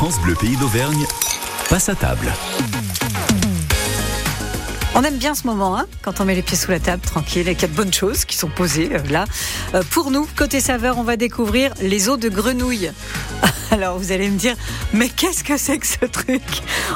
[0.00, 1.06] France Bleu Pays d'Auvergne
[1.68, 2.32] passe à table.
[4.96, 7.48] On aime bien ce moment, hein, quand on met les pieds sous la table, tranquille,
[7.48, 9.24] et qu'il y a de bonnes choses qui sont posées euh, là.
[9.74, 12.90] Euh, pour nous, côté saveur, on va découvrir les os de grenouille.
[13.70, 14.56] Alors vous allez me dire,
[14.92, 16.42] mais qu'est-ce que c'est que ce truc?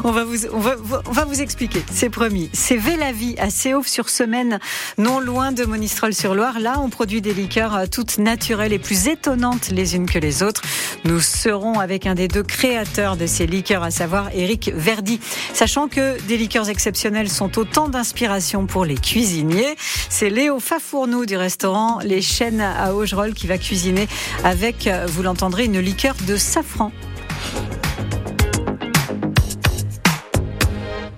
[0.02, 0.74] On va, vous, on, va,
[1.06, 2.50] on va vous expliquer, c'est promis.
[2.52, 4.58] C'est Vélavie à Séouf-sur-Semaine,
[4.98, 6.58] non loin de Monistrol-sur-Loire.
[6.58, 10.42] Là, on produit des liqueurs euh, toutes naturelles et plus étonnantes les unes que les
[10.42, 10.62] autres.
[11.04, 15.20] Nous serons avec un des deux créateurs de ces liqueurs, à savoir Eric Verdi.
[15.52, 19.74] Sachant que des liqueurs exceptionnelles sont autant d'inspiration pour les cuisiniers,
[20.08, 24.08] c'est Léo Fafournou du restaurant Les Chênes à Augerolles qui va cuisiner
[24.42, 26.92] avec, euh, vous l'entendrez, une liqueur de safran.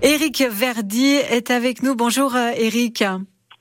[0.03, 1.95] Eric Verdi est avec nous.
[1.95, 3.05] Bonjour Eric.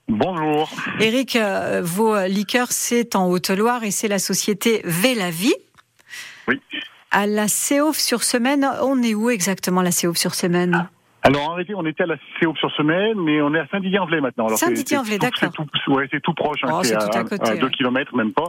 [0.08, 0.70] Bonjour.
[1.00, 5.56] Eric, euh, vos liqueurs, c'est en Haute-Loire et c'est la société Vélavie.
[6.48, 6.62] Oui.
[7.12, 10.90] À la Séouf-sur-Semaine, on est où exactement la Séouf-sur-Semaine
[11.26, 14.22] alors en réalité, on était à la CEOP sur semaine, mais on est à Saint-Didier-en-Velay
[14.22, 14.48] maintenant.
[14.50, 15.50] Saint-Didier-en-Velay, d'accord.
[15.58, 16.60] C'est tout, ouais, c'est tout proche.
[16.64, 18.46] Hein, oh, c'est à, à, côté, à 2 km, même pas.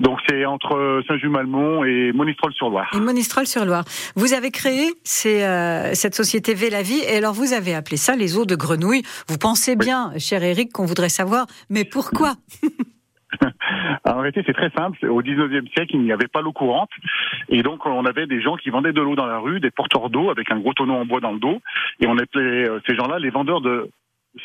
[0.00, 2.90] Donc c'est entre Saint-Just-Malmont et Monistrol-sur-Loire.
[2.96, 3.84] Et Monistrol-sur-Loire.
[4.16, 4.90] Vous avez créé
[5.26, 9.02] euh, cette société Vélavie, et alors vous avez appelé ça les eaux de grenouille.
[9.28, 12.34] Vous pensez bien, cher Eric, qu'on voudrait savoir, mais pourquoi?
[14.04, 15.06] en réalité, c'est très simple.
[15.06, 16.90] Au 19e siècle, il n'y avait pas l'eau courante.
[17.48, 20.10] Et donc, on avait des gens qui vendaient de l'eau dans la rue, des porteurs
[20.10, 21.60] d'eau avec un gros tonneau en bois dans le dos.
[22.00, 23.90] Et on appelait euh, ces gens-là les vendeurs de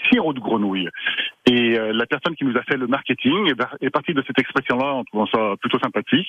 [0.10, 0.90] sirop de grenouille.
[1.48, 4.94] Et euh, la personne qui nous a fait le marketing est, partie de cette expression-là
[4.94, 6.28] en trouvant ça plutôt sympathique.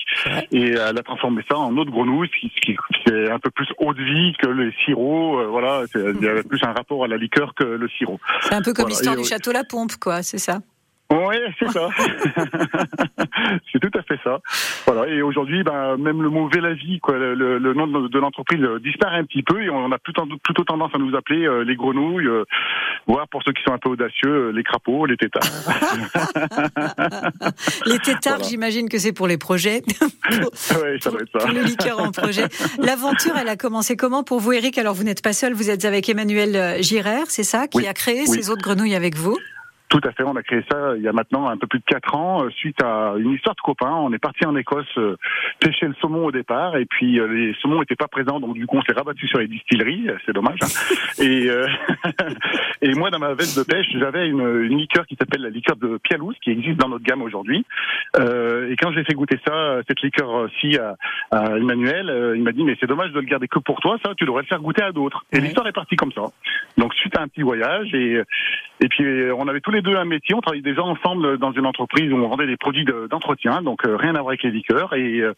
[0.53, 2.77] Et elle a transformé ça en eau de grenouille, ce qui,
[3.11, 5.41] est un peu plus haut de vie que les sirops.
[5.41, 8.21] Euh, voilà, il y a plus un rapport à la liqueur que le sirop.
[8.43, 10.61] C'est un peu comme l'histoire du château La Pompe, quoi, c'est ça
[11.11, 11.89] oui, c'est ça.
[13.73, 14.41] c'est tout à fait ça.
[14.87, 15.09] Voilà.
[15.09, 19.25] Et aujourd'hui, ben, même le mot Vélavie, quoi, le, le nom de, l'entreprise disparaît un
[19.25, 22.45] petit peu et on a plutôt, plutôt tendance à nous appeler euh, les grenouilles, euh,
[23.07, 25.45] voire pour ceux qui sont un peu audacieux, euh, les crapauds, les tétards.
[27.87, 29.83] les tétards, j'imagine que c'est pour les projets.
[30.31, 31.39] oui, ça doit être ça.
[31.39, 32.47] Pour le liqueur en projet.
[32.79, 34.77] L'aventure, elle a commencé comment pour vous, Eric?
[34.79, 38.27] Alors, vous n'êtes pas seul, vous êtes avec Emmanuel Girard, c'est ça, qui a créé
[38.27, 39.37] ces autres grenouilles avec vous?
[39.89, 41.85] Tout à fait, on a créé ça il y a maintenant un peu plus de
[41.85, 43.95] quatre ans euh, suite à une histoire de copains.
[43.95, 45.17] On est parti en Écosse euh,
[45.61, 48.67] pêcher le saumon au départ et puis euh, les saumons n'étaient pas présents donc du
[48.67, 50.59] coup on s'est rabattu sur les distilleries, c'est dommage.
[50.63, 50.95] Hein.
[51.23, 51.49] et
[52.83, 55.77] et moi dans ma veste de pêche j'avais une, une, liqueur qui s'appelle la liqueur
[55.77, 57.65] de Pialouse qui existe dans notre gamme aujourd'hui.
[58.17, 60.97] et quand j'ai fait goûter ça cette liqueur-ci à,
[61.31, 64.15] à, Emmanuel, il m'a dit mais c'est dommage de le garder que pour toi, ça
[64.17, 65.25] tu devrais le faire goûter à d'autres.
[65.33, 66.23] Et l'histoire est partie comme ça.
[66.77, 68.21] Donc suite à un petit voyage et
[68.81, 70.35] et puis on avait tous les deux un métier.
[70.35, 73.97] On travaillait déjà ensemble dans une entreprise où on vendait des produits d'entretien, donc euh,
[73.97, 74.93] rien à voir avec les liqueurs.
[74.95, 75.35] Et, euh,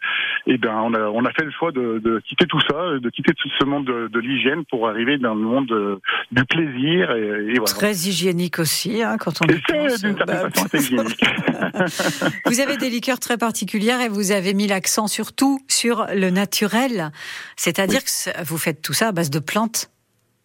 [0.46, 3.10] et ben on a, on a fait le choix de, de quitter tout ça, de
[3.10, 6.00] quitter tout ce monde de, de l'hygiène pour arriver dans le monde euh,
[6.32, 7.12] du plaisir.
[7.12, 7.64] Et, et voilà.
[7.64, 10.00] Très hygiénique aussi, hein, quand on y pense.
[10.02, 11.24] d'une certaine façon, hygiénique.
[12.46, 17.10] vous avez des liqueurs très particulières et vous avez mis l'accent surtout sur le naturel,
[17.56, 19.90] c'est-à-dire que vous faites tout ça à base de plantes,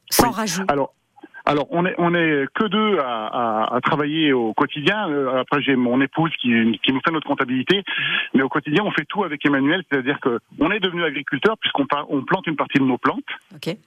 [0.10, 0.64] sans rajout.
[0.68, 0.94] Alors,
[1.46, 5.10] alors on est on est que deux à, à, à travailler au quotidien.
[5.10, 7.84] Euh, après j'ai mon épouse qui, qui nous fait notre comptabilité,
[8.34, 11.86] mais au quotidien on fait tout avec Emmanuel, c'est-à-dire que on est devenu agriculteur puisqu'on
[12.10, 13.24] on plante une partie de nos plantes.
[13.56, 13.78] Okay.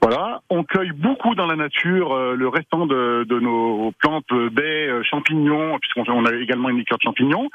[0.00, 4.48] Voilà, on cueille beaucoup dans la nature euh, le restant de, de, nos plantes, euh,
[4.48, 7.50] baies, champignons, puisqu'on a également une liqueur de champignons.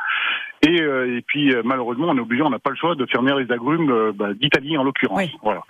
[0.63, 3.35] Et, et puis malheureusement, on est obligé, on n'a pas le choix de faire venir
[3.35, 5.19] les agrumes bah, d'Italie en l'occurrence.
[5.19, 5.31] Oui.
[5.41, 5.63] Voilà.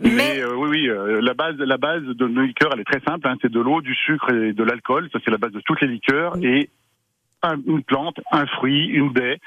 [0.00, 3.00] Mais, euh, oui, oui, euh, la base, la base de nos liqueurs, elle est très
[3.00, 3.26] simple.
[3.26, 5.08] Hein, c'est de l'eau, du sucre et de l'alcool.
[5.12, 6.36] Ça, c'est la base de toutes les liqueurs.
[6.42, 6.70] Et
[7.66, 9.38] une plante, un fruit, une baie.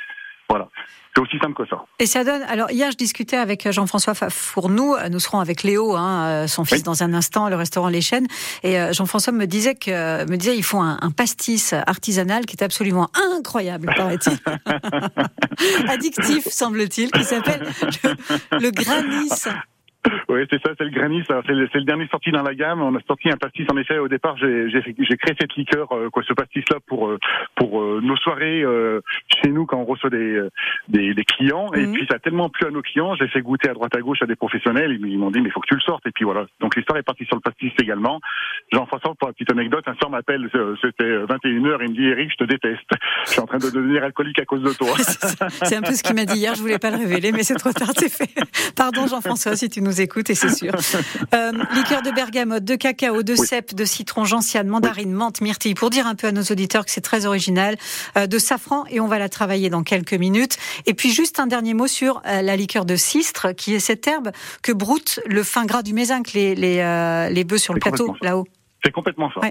[0.52, 0.68] Voilà.
[1.16, 1.86] C'est aussi simple que ça.
[2.00, 2.42] Et ça donne.
[2.44, 4.96] Alors hier, je discutais avec Jean-François Fournou.
[5.10, 8.28] Nous serons avec Léo, hein, son fils, dans un instant, le restaurant Les Chênes.
[8.64, 12.58] Et euh, Jean-François me disait que me disait ils font un, un, pastis artisanal qui
[12.58, 14.38] est absolument incroyable, paraît-il.
[15.90, 17.66] Addictif, semble-t-il, qui s'appelle
[18.04, 19.30] le, le granis.
[20.30, 22.82] Oui, c'est ça, c'est le Granny, c'est le, le, dernier sorti dans la gamme.
[22.82, 26.24] On a sorti un pastis, en effet, au départ, j'ai créé cette liqueur, euh, quoi,
[26.28, 27.20] ce pastis-là pour euh,
[27.56, 28.64] pour euh, nos soirées
[29.28, 30.42] chez nous quand on reçoit des
[30.88, 31.72] des, des clients.
[31.74, 31.94] Et mhm.
[31.94, 34.22] puis ça a tellement plu à nos clients, j'ai fait goûter à droite à gauche
[34.22, 34.98] à des professionnels.
[35.00, 36.06] Ils, m'ont dit mais il faut que tu le sortes.
[36.08, 36.46] Et puis voilà.
[36.60, 38.20] Donc l'histoire est partie sur le pastis également.
[38.72, 40.50] Jean-François, pour la petite anecdote, un soir m'appelle,
[40.82, 42.90] c'était 21h, il me dit Eric, je te déteste.
[43.26, 44.96] Je suis en train de devenir alcoolique à cause de toi.
[44.98, 46.56] c'est un peu ce qu'il m'a dit hier.
[46.56, 48.32] Je voulais pas le révéler, mais c'est trop tard, c'est fait.
[48.76, 50.74] Pardon Jean-François si tu nous nous écoute et c'est sûr.
[51.34, 55.90] euh, liqueur de bergamote, de cacao, de cèpe, de citron, gentiane, mandarine, menthe, myrtille, pour
[55.90, 57.78] dire un peu à nos auditeurs que c'est très original,
[58.18, 60.58] euh, de safran et on va la travailler dans quelques minutes.
[60.86, 64.08] Et puis juste un dernier mot sur euh, la liqueur de cistre, qui est cette
[64.08, 64.32] herbe
[64.64, 68.46] que broute le fin gras du mézinc, les, les, les bœufs sur le plateau là-haut.
[68.84, 69.42] C'est complètement ça.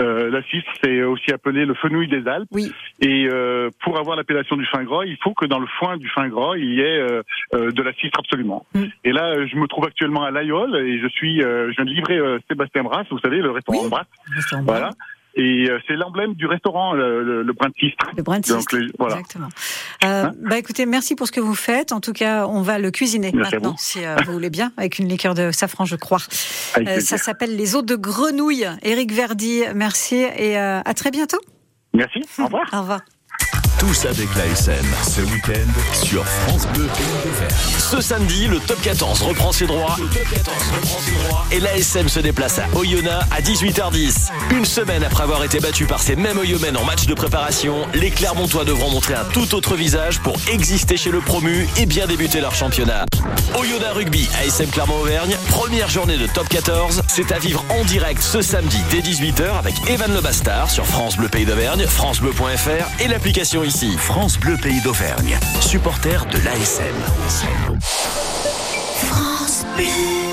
[0.00, 2.48] Euh, la cistre, c'est aussi appelé le fenouil des Alpes.
[2.52, 2.70] Oui.
[3.00, 6.08] Et euh, pour avoir l'appellation du fin gras, il faut que dans le foin du
[6.08, 7.22] fin gras, il y ait euh,
[7.54, 8.64] euh de la cistre absolument.
[8.74, 8.84] Mm.
[9.04, 11.90] Et là, je me trouve actuellement à l'Aïol et je suis, euh, je viens de
[11.90, 12.18] livrer
[12.48, 13.90] Sébastien Brasse, vous savez, le restaurant oui.
[13.90, 14.06] Brasse.
[14.64, 14.90] Voilà.
[15.38, 18.06] Et euh, c'est l'emblème du restaurant, le, le, le brin de cistre.
[18.16, 19.16] Le brin de cistre, Donc, les, voilà.
[19.16, 19.48] exactement.
[20.04, 21.92] Euh, hein bah écoutez, merci pour ce que vous faites.
[21.92, 24.98] En tout cas, on va le cuisiner merci maintenant, si euh, vous voulez bien, avec
[24.98, 26.20] une liqueur de safran, je crois.
[26.78, 28.66] Euh, ça s'appelle les os de grenouille.
[28.82, 31.38] Éric Verdi, merci et euh, à très bientôt.
[31.92, 32.68] Merci, au revoir.
[32.72, 33.00] au revoir.
[33.78, 35.52] Tous avec l'ASM, ce week-end
[35.92, 36.88] sur France Bleu.
[37.78, 39.96] Ce samedi, le top 14 reprend ses droits.
[41.52, 44.30] Et l'ASM se déplace à Oyonnax à 18h10.
[44.52, 48.10] Une semaine après avoir été battu par ces mêmes Oyomènes en match de préparation, les
[48.10, 52.40] Clermontois devront montrer un tout autre visage pour exister chez le promu et bien débuter
[52.40, 53.04] leur championnat.
[53.58, 57.02] Oyonnax Rugby, ASM Clermont-Auvergne, première journée de top 14.
[57.08, 61.16] C'est à vivre en direct ce samedi dès 18h avec Evan Le Bastard sur France
[61.16, 63.96] Bleu Pays d'Auvergne, FranceBleu.fr et l'application ici.
[63.98, 66.94] France Bleu Pays d'Auvergne, supporter de l'ASM.
[68.94, 70.25] France Bleu.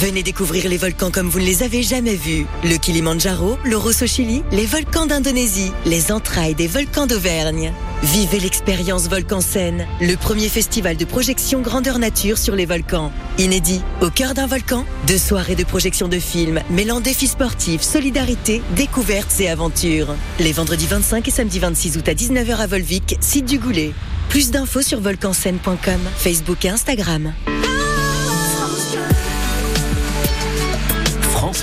[0.00, 2.46] Venez découvrir les volcans comme vous ne les avez jamais vus.
[2.62, 7.72] Le Kilimandjaro, le Rosso Chili, les volcans d'Indonésie, les entrailles des volcans d'Auvergne.
[8.04, 13.10] Vivez l'expérience Volcan Scène, le premier festival de projection grandeur nature sur les volcans.
[13.38, 18.62] Inédit, au cœur d'un volcan, deux soirées de projection de films mêlant défis sportifs, solidarité,
[18.76, 20.14] découvertes et aventures.
[20.38, 23.90] Les vendredis 25 et samedi 26 août à 19h à Volvic, site du Goulet.
[24.28, 27.32] Plus d'infos sur volcanscène.com, Facebook et Instagram.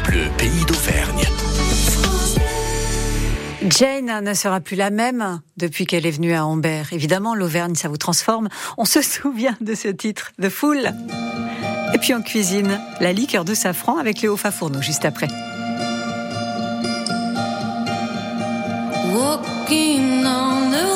[0.07, 1.23] Bleu Pays d'Auvergne.
[3.67, 6.93] Jane ne sera plus la même depuis qu'elle est venue à Ambert.
[6.93, 8.49] Évidemment, l'Auvergne, ça vous transforme.
[8.77, 10.91] On se souvient de ce titre, The Fool.
[11.93, 15.27] Et puis en cuisine, la liqueur de safran avec Léo Fafourneau, juste après.
[19.13, 20.94] Walking on the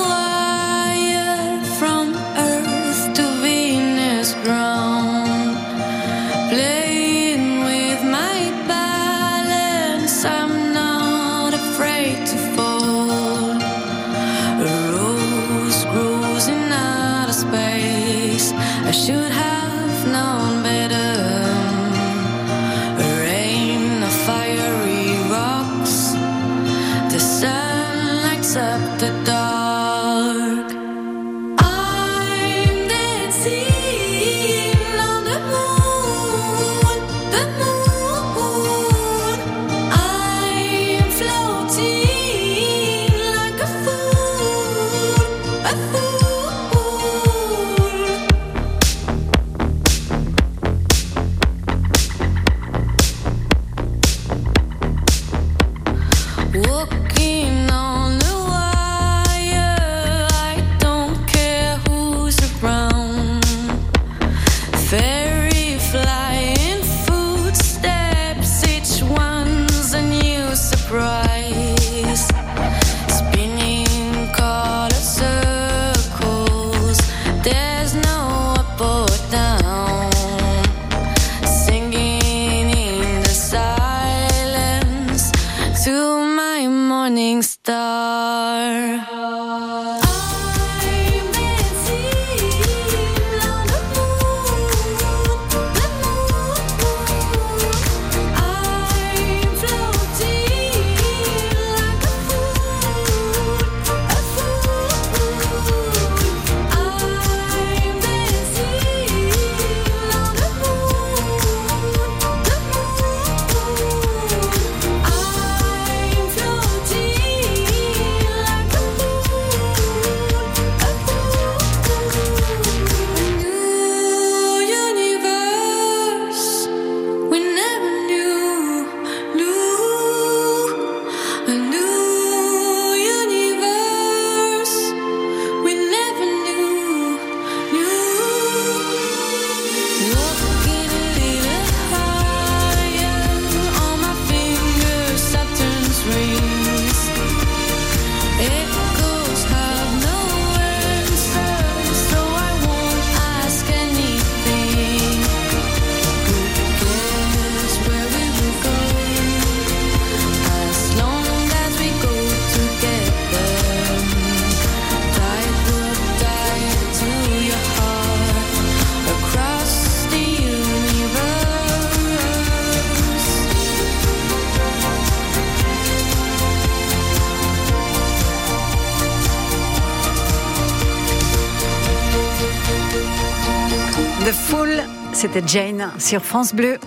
[185.40, 186.78] c'était Jane sur France Bleu.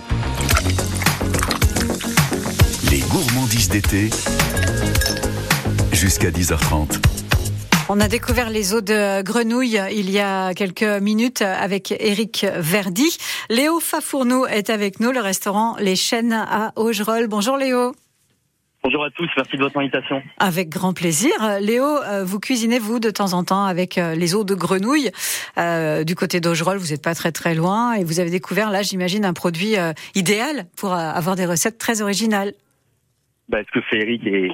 [2.91, 4.09] Les gourmandises d'été.
[5.91, 6.99] Jusqu'à 10h30.
[7.89, 13.17] On a découvert les eaux de grenouille il y a quelques minutes avec Eric Verdi.
[13.49, 17.27] Léo Fafourneau est avec nous, le restaurant Les Chênes à Augerolles.
[17.27, 17.93] Bonjour Léo.
[18.83, 20.21] Bonjour à tous, merci de votre invitation.
[20.39, 21.31] Avec grand plaisir.
[21.61, 25.09] Léo, euh, vous cuisinez vous de temps en temps avec euh, les os de grenouille
[25.57, 26.79] euh, du côté d'Augerolles.
[26.79, 29.93] Vous n'êtes pas très très loin et vous avez découvert là, j'imagine, un produit euh,
[30.15, 32.51] idéal pour euh, avoir des recettes très originales.
[33.47, 34.51] Bah, ce que fait Eric et,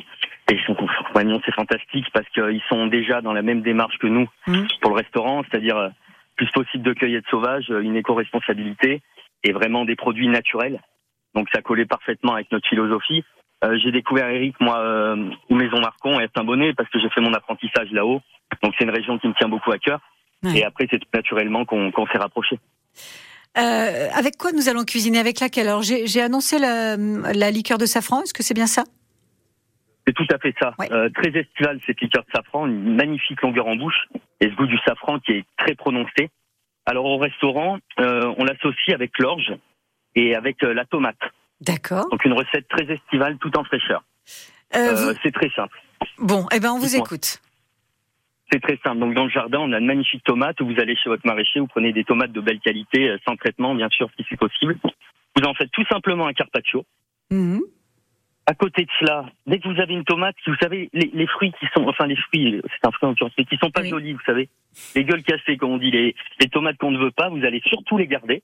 [0.51, 4.27] et son compagnon, c'est fantastique parce qu'ils sont déjà dans la même démarche que nous
[4.47, 4.67] Mhm.
[4.81, 5.89] pour le restaurant, c'est-à-dire euh,
[6.35, 9.01] plus possible de cueillette sauvage, euh, une éco-responsabilité
[9.43, 10.81] et vraiment des produits naturels.
[11.33, 13.23] Donc ça collait parfaitement avec notre philosophie.
[13.63, 17.09] Euh, j'ai découvert Eric, moi, euh, aux Maisons Marcon et à Saint-Bonnet parce que j'ai
[17.09, 18.21] fait mon apprentissage là-haut.
[18.63, 19.99] Donc c'est une région qui me tient beaucoup à cœur.
[20.43, 20.59] Ouais.
[20.59, 22.57] Et après, c'est naturellement qu'on qu'on s'est rapproché.
[23.57, 25.19] Euh, avec quoi nous allons cuisiner?
[25.19, 25.67] Avec laquelle?
[25.67, 28.21] Alors j'ai j'ai annoncé la, la liqueur de safran.
[28.21, 28.83] Est-ce que c'est bien ça?
[30.07, 30.73] C'est tout à fait ça.
[30.79, 30.91] Ouais.
[30.93, 34.07] Euh, très estival, cette liqueur de safran, une magnifique longueur en bouche
[34.39, 36.29] et ce goût du safran qui est très prononcé.
[36.85, 39.53] Alors au restaurant, euh, on l'associe avec l'orge
[40.15, 41.19] et avec la tomate.
[41.61, 42.09] D'accord.
[42.09, 44.03] Donc une recette très estivale tout en fraîcheur.
[44.75, 45.77] Euh, Euh, vous- C'est très simple.
[46.19, 47.39] Bon, eh ben on vous écoute.
[48.51, 48.99] C'est très simple.
[48.99, 50.61] Donc dans le jardin, on a de magnifiques tomates.
[50.61, 53.75] Vous allez chez votre maraîcher, vous prenez des tomates de belle qualité, euh, sans traitement,
[53.75, 54.77] bien sûr, si c'est possible.
[55.35, 56.85] Vous en faites tout simplement un carpaccio.
[57.29, 57.61] Mhm.
[58.47, 61.51] À côté de cela, dès que vous avez une tomate, vous savez, les, les fruits
[61.59, 63.89] qui sont, enfin les fruits, c'est un fruit en mais qui sont pas Oui.
[63.89, 64.49] jolis, vous savez,
[64.95, 67.61] les gueules cassées, comme on dit, les, les tomates qu'on ne veut pas, vous allez
[67.67, 68.41] surtout les garder.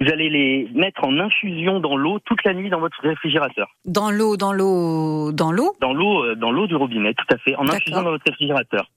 [0.00, 3.68] Vous allez les mettre en infusion dans l'eau toute la nuit dans votre réfrigérateur.
[3.84, 5.72] Dans l'eau, dans l'eau, dans l'eau?
[5.80, 8.90] Dans l'eau, euh, dans l'eau du robinet, tout à fait, en infusion dans votre réfrigérateur.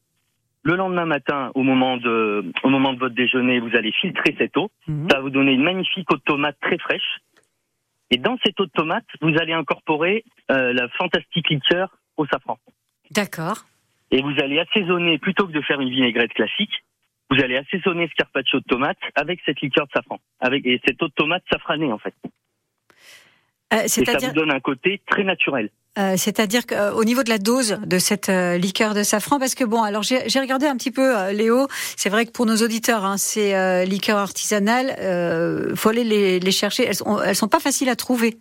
[0.63, 4.58] Le lendemain matin, au moment de, au moment de votre déjeuner, vous allez filtrer cette
[4.58, 4.70] eau.
[4.88, 5.08] Mhm.
[5.10, 7.20] Ça va vous donner une magnifique eau de tomate très fraîche.
[8.10, 12.58] Et dans cette eau de tomate, vous allez incorporer euh, la fantastique liqueur au safran.
[13.12, 13.66] D'accord.
[14.12, 16.84] Et vous allez assaisonner, plutôt que de faire une vinaigrette classique,
[17.30, 20.20] vous allez assaisonner ce carpaccio de tomate avec cette liqueur de safran.
[20.40, 22.14] Avec, et cette eau de tomate safranée, en fait.
[23.74, 25.70] Euh, Et ça vous donne un côté très naturel.
[25.98, 29.63] Euh, c'est-à-dire qu'au niveau de la dose de cette euh, liqueur de safran, parce que
[29.63, 31.68] bon, alors j'ai regardé un petit peu, euh, Léo.
[31.96, 36.39] C'est vrai que pour nos auditeurs, hein, ces euh, liqueurs artisanales, euh, faut aller les,
[36.39, 36.86] les chercher.
[36.88, 38.38] Elles sont, elles sont pas faciles à trouver.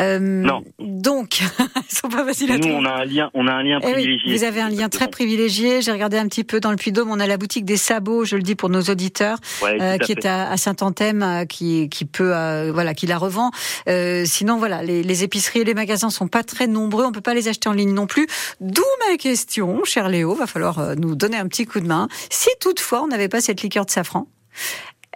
[0.00, 0.64] Euh, Non.
[0.80, 1.40] Donc,
[1.76, 2.76] elles sont pas faciles à Nous, trouver.
[2.76, 4.36] on a un lien, on a un lien Eh oui, privilégié.
[4.36, 5.82] vous avez un lien très privilégié.
[5.82, 7.10] J'ai regardé un petit peu dans le Puy-de-Dôme.
[7.12, 10.02] On a la boutique des sabots, je le dis pour nos auditeurs, Ouais, euh, tout
[10.02, 13.52] à qui est à, à Saint-Anthème, euh, qui, qui peut, euh, voilà, qui la revend.
[13.88, 17.04] Euh, sinon, voilà, les, les épiceries et les magasins sont pas très nombreux.
[17.06, 18.26] On peut pas les acheter en ligne non plus.
[18.60, 20.34] D'où ma question, cher Léo.
[20.34, 22.08] Va falloir euh, nous donner un petit coup de main.
[22.30, 24.26] Si toutefois on n'avait pas cette liqueur de safran,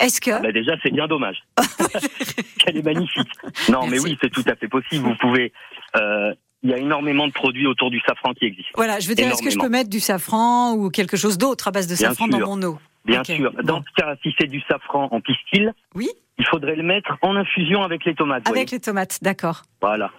[0.00, 1.42] est-ce que Bah déjà, c'est bien dommage.
[2.66, 3.28] Elle est magnifique.
[3.68, 5.04] Non, mais oui, c'est tout à fait possible.
[5.04, 5.52] Vous pouvez.
[5.96, 8.72] euh, Il y a énormément de produits autour du safran qui existent.
[8.76, 11.68] voilà, je veux dire, est-ce que je peux mettre du safran ou quelque chose d'autre
[11.68, 12.38] à base de Bien safran sûr.
[12.38, 12.78] dans mon eau?
[13.04, 13.52] Bien sûr.
[13.64, 13.84] Dans bon.
[13.88, 16.08] ce cas, si c'est du safran en pistil, Oui.
[16.38, 18.46] il faudrait le mettre en infusion avec les tomates.
[18.48, 19.62] Avec les tomates, d'accord.
[19.80, 20.10] Voilà.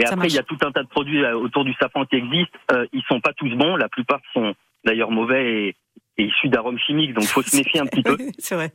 [0.00, 2.06] Et Ça après, il y a tout un tas de produits euh, autour du safran
[2.06, 2.58] qui existent.
[2.72, 3.76] Euh, ils sont pas tous bons.
[3.76, 4.54] La plupart sont
[4.84, 5.76] d'ailleurs mauvais et,
[6.16, 7.12] et issus d'arômes chimiques.
[7.12, 8.16] Donc, faut se méfier un petit peu.
[8.38, 8.72] C'est vrai.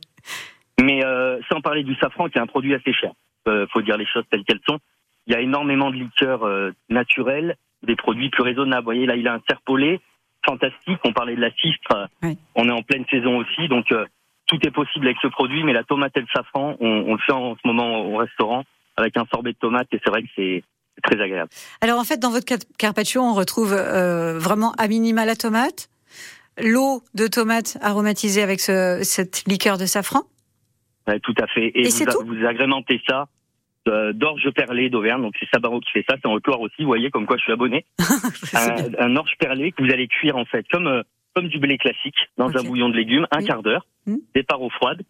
[0.80, 3.12] Mais euh, sans parler du safran, qui est un produit assez cher.
[3.48, 4.78] Euh, faut dire les choses telles qu'elles sont.
[5.26, 8.82] Il y a énormément de liqueurs euh, naturelles, des produits plus raisonnables.
[8.82, 10.00] Vous voyez, là, il a un serpolet
[10.44, 10.98] fantastique.
[11.04, 12.08] On parlait de la cistre.
[12.22, 12.38] Oui.
[12.54, 14.04] On est en pleine saison aussi, donc euh,
[14.46, 15.64] tout est possible avec ce produit.
[15.64, 18.64] Mais la tomate et le safran, on, on le fait en ce moment au restaurant
[18.96, 20.62] avec un sorbet de tomate et c'est vrai que c'est
[21.02, 21.50] très agréable.
[21.80, 25.88] Alors en fait, dans votre car- carpaccio, on retrouve euh, vraiment à minima la tomate,
[26.62, 30.22] l'eau de tomate aromatisée avec ce- cette liqueur de safran.
[31.06, 31.66] Ouais, tout à fait.
[31.68, 33.26] Et, Et vous, a- vous agrémentez ça
[33.88, 35.22] euh, d'orge perlé d'Auvergne.
[35.22, 36.16] Donc c'est Sabaro qui fait ça.
[36.20, 36.74] C'est en Haute-Loire aussi.
[36.80, 37.84] Vous voyez comme quoi je suis abonné.
[38.98, 41.02] Un, orge perlé que vous allez cuire en fait comme euh,
[41.34, 44.16] comme du blé classique dans un bouillon de légumes, un quart d'heure, Mm.
[44.34, 45.02] départ eau froide.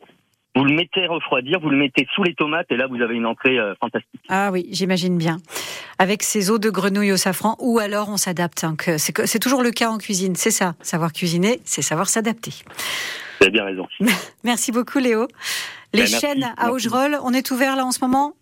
[0.57, 3.27] Vous le mettez refroidir, vous le mettez sous les tomates et là vous avez une
[3.27, 4.21] entrée euh, fantastique.
[4.31, 5.37] Ah oui, j'imagine bien.
[5.99, 8.65] Avec ces eaux de grenouille au safran, ou alors on s'adapte.
[8.65, 10.75] hein, c'est toujours le cas en cuisine, c'est ça.
[10.81, 12.53] Savoir cuisiner, c'est savoir s'adapter.
[13.41, 13.87] Vous avez bien raison.
[14.45, 15.29] Merci beaucoup Léo.
[15.93, 16.21] Les Ben, merci.
[16.21, 16.71] chaînes à.
[16.73, 18.33] Augerolles, on est ouvert là en ce moment?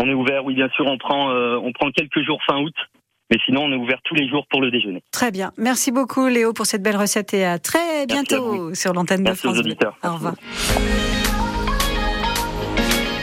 [0.00, 2.74] On est ouvert, oui bien sûr, on prend euh, on prend quelques jours fin août,
[3.30, 5.02] mais sinon on est ouvert tous les jours pour le déjeuner.
[5.10, 5.52] Très bien.
[5.56, 9.46] Merci beaucoup Léo pour cette belle recette et à très bientôt sur l'antenne de Merci
[9.46, 9.72] aux France Bleu.
[9.72, 9.96] auditeurs.
[10.04, 10.34] Au revoir.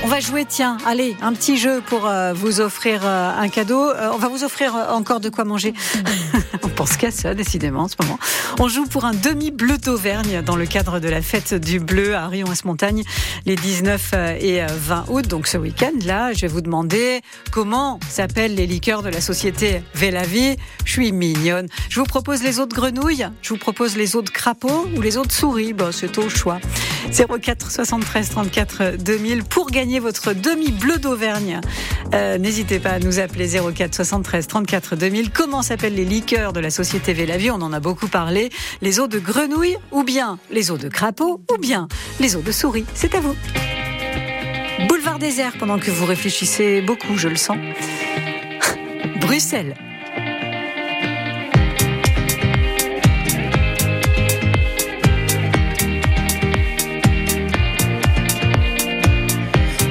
[0.04, 3.90] On va jouer, tiens, allez, un petit jeu pour euh, vous offrir euh, un cadeau.
[3.90, 5.74] Euh, on va vous offrir euh, encore de quoi manger.
[6.64, 8.20] On pense qu'à ça, décidément, en ce moment.
[8.60, 12.28] On joue pour un demi-bleu d'Auvergne dans le cadre de la fête du bleu à
[12.28, 13.04] Rion-Montagne
[13.46, 15.28] les 19 et 20 août.
[15.28, 17.22] Donc ce week-end, là, je vais vous demander
[17.52, 20.56] comment s'appellent les liqueurs de la société Vélavie.
[20.86, 21.68] Je suis mignonne.
[21.90, 25.02] Je vous propose les eaux de grenouille, je vous propose les eaux de crapaud ou
[25.02, 25.74] les eaux souris.
[25.74, 26.60] Bon, c'est au choix.
[27.12, 31.62] 04 73 34 2000 pour gagner votre demi-bleu d'Auvergne.
[32.14, 35.32] Euh, N'hésitez pas à nous appeler 04 73 34 2000.
[35.32, 38.50] Comment s'appellent les liqueurs de la société Vélavie On en a beaucoup parlé.
[38.82, 41.88] Les eaux de grenouille ou bien les eaux de crapaud ou bien
[42.20, 42.86] les eaux de souris.
[42.94, 43.36] C'est à vous.
[44.88, 47.58] Boulevard désert pendant que vous réfléchissez beaucoup, je le sens.
[49.22, 49.76] Bruxelles.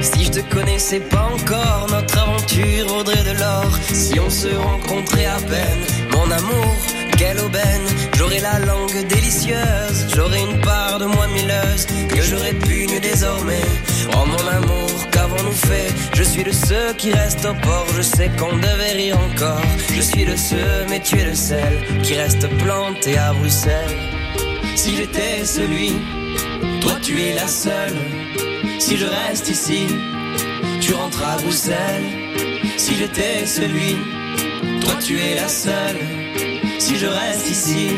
[0.01, 3.79] Si je te connaissais pas encore, notre aventure vaudrait de l'or.
[3.93, 6.77] Si on se rencontrait à peine, mon amour,
[7.17, 7.87] quelle aubaine.
[8.17, 13.67] J'aurais la langue délicieuse, j'aurais une part de moi milleuse que pu nu désormais.
[14.13, 15.93] Oh mon amour, qu'avons-nous fait?
[16.15, 19.63] Je suis de ceux qui restent au port, je sais qu'on devait rire encore.
[19.95, 23.97] Je suis de ceux, mais tu es le seul qui reste planté à Bruxelles.
[24.77, 25.93] Si j'étais celui,
[26.81, 27.97] toi tu es la seule.
[28.79, 29.87] Si je reste ici,
[30.81, 32.09] tu rentres à Bruxelles.
[32.77, 33.97] Si j'étais celui,
[34.85, 35.99] toi tu es la seule.
[36.79, 37.89] Si je reste ici,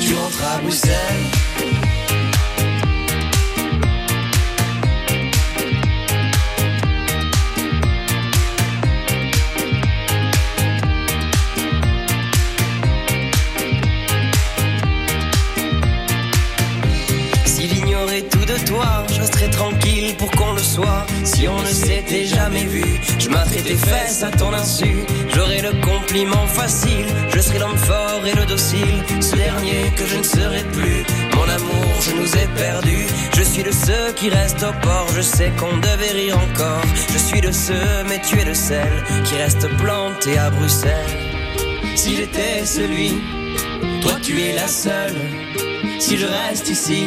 [0.00, 1.24] tu rentres à Bruxelles.
[17.46, 21.06] S'il ignorait tout de toi, je resterais tranquille pour qu'on le soit.
[21.48, 22.84] On ne s'était jamais vu,
[23.18, 25.04] je m'atterais tes fesses à ton insu.
[25.34, 29.02] J'aurais le compliment facile, je serais l'homme fort et le docile.
[29.20, 31.04] Ce dernier que je ne serai plus.
[31.36, 33.06] Mon amour, je nous ai perdus.
[33.36, 36.84] Je suis de ceux qui restent au port, je sais qu'on devait rire encore.
[37.12, 41.18] Je suis de ceux, mais tu es de celles qui restent plantées à Bruxelles.
[41.96, 43.12] Si j'étais celui,
[44.02, 45.16] toi tu es la seule.
[45.98, 47.06] Si je reste ici,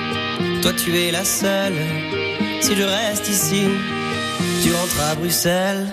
[0.61, 1.73] toi tu es la seule.
[2.61, 3.63] Si je reste ici,
[4.63, 5.87] tu rentres à Bruxelles.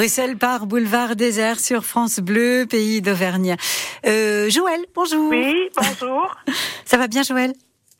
[0.00, 3.56] Bruxelles par boulevard désert sur France Bleu, pays d'Auvergne.
[4.06, 5.28] Euh, Joël, bonjour.
[5.28, 6.36] Oui, bonjour.
[6.86, 7.52] Ça va bien, Joël?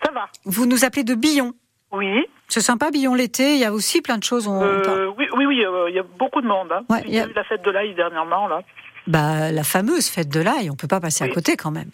[0.02, 0.24] Ça va.
[0.46, 1.52] Vous nous appelez de Billon.
[1.92, 2.24] Oui.
[2.48, 3.52] C'est sympa, Billon l'été.
[3.52, 4.48] Il y a aussi plein de choses.
[4.48, 4.62] On...
[4.62, 6.72] Euh, oui, oui, oui, euh, il y a beaucoup de monde.
[6.72, 6.80] Hein.
[6.88, 8.62] Ouais, il y y a eu la fête de l'ail dernièrement, là.
[9.06, 11.90] Bah, la fameuse fête de l'ail, on peut pas passer à côté quand même.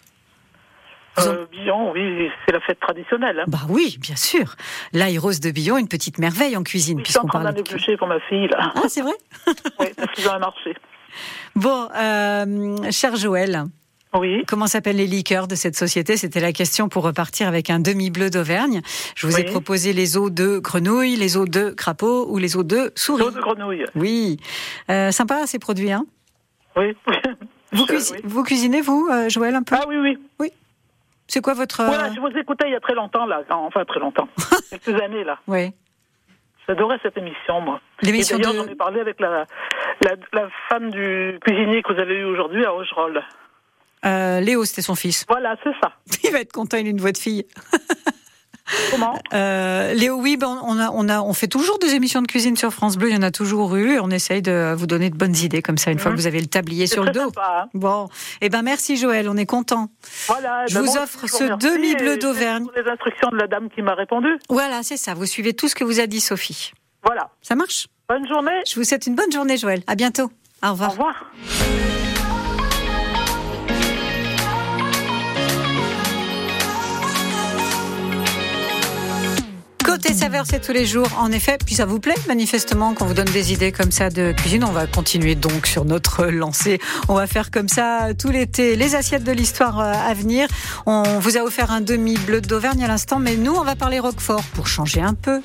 [1.17, 3.39] Vous en- Euh, Billon, oui, c'est la fête traditionnelle.
[3.39, 3.45] Hein.
[3.47, 4.55] Bah oui, bien sûr.
[4.93, 7.55] L'ail rose de Billon, une petite merveille en cuisine, Oui, je suis en train d'en
[7.55, 8.71] éplucher pour ma fille, là.
[8.75, 9.13] Ah, c'est vrai
[9.79, 10.75] oui, parce qu'ils ont un marché.
[11.55, 13.63] Bon, euh, cher Joël,
[14.13, 14.43] Oui.
[14.47, 16.17] comment s'appellent les liqueurs de cette société?
[16.17, 18.81] C'était la question pour repartir avec un demi-bleu d'Auvergne.
[19.15, 19.51] Je vous ai Oui.
[19.51, 23.23] proposé les eaux de grenouille, les eaux de crapaud ou les eaux de souris.
[23.23, 23.85] L'eau de grenouille.
[23.95, 24.37] Oui,
[24.91, 25.91] euh, sympa ces produits.
[25.91, 26.05] Hein?
[26.75, 26.95] Oui.
[27.71, 28.19] vous, oui.
[28.23, 29.75] vous cuisinez, vous, euh, Joël, un peu?
[29.77, 29.95] Ah oui,
[30.39, 30.51] oui.
[31.27, 31.83] C'est quoi votre...
[31.83, 33.41] Voilà, je vous écoutais il y a très longtemps, là.
[33.49, 34.27] Enfin, très longtemps.
[34.69, 35.39] Quelques années, là.
[35.47, 35.73] ouais.
[36.67, 37.79] J'adorais cette émission, moi.
[38.01, 38.43] L'émission de...
[38.43, 39.45] j'en ai parlé avec la,
[40.01, 43.23] la, la femme du cuisinier que vous avez eu aujourd'hui à Augerolles.
[44.05, 45.25] Euh, Léo, c'était son fils.
[45.29, 45.93] Voilà, c'est ça.
[46.23, 47.45] Il va être content, il a une voix de fille.
[48.91, 49.17] Comment?
[49.33, 52.55] Euh, Léo, oui, ben, on, a, on, a, on fait toujours des émissions de cuisine
[52.57, 53.09] sur France Bleu.
[53.09, 53.93] Il y en a toujours eu.
[53.95, 56.17] Et on essaye de vous donner de bonnes idées comme ça une fois Mhm.
[56.17, 57.25] que vous avez le tablier sur le dos.
[57.25, 57.69] sympa, hein.
[57.73, 58.09] Bon,
[58.41, 59.89] eh ben merci Joël, on est content.
[60.27, 60.65] Voilà.
[60.67, 62.65] Je ben, vous offre je ce vous demi-bleu d'Auvergne.
[62.75, 64.29] les instructions de la dame qui m'a répondu.
[64.49, 65.13] Voilà, c'est ça.
[65.13, 66.71] Vous suivez tout ce que vous a dit Sophie.
[67.03, 67.29] Voilà.
[67.41, 67.87] Ça marche?
[68.09, 68.51] Bonne journée.
[68.67, 69.81] Je vous souhaite une bonne journée, Joël.
[69.87, 70.29] À bientôt.
[70.63, 71.31] Au Au revoir.
[80.07, 81.57] Côté saveur, c'est tous les jours, en effet.
[81.65, 84.63] Puis ça vous plaît, manifestement, qu'on vous donne des idées comme ça de cuisine.
[84.63, 86.79] On va continuer donc sur notre lancée.
[87.09, 90.47] On va faire comme ça tout l'été les assiettes de l'histoire euh, à venir.
[90.85, 93.99] On vous a offert un demi bleu d'Auvergne à l'instant, mais nous, on va parler
[93.99, 95.41] Roquefort pour changer un peu.